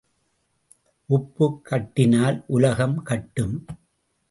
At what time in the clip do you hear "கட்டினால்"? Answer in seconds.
1.65-2.43